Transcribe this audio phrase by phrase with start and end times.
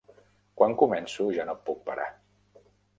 [0.61, 2.11] Quan començo, ja no puc parar.